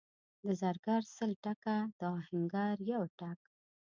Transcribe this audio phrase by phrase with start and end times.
[0.43, 3.39] د زرګر سل ټکه، د اهنګر یو ټک.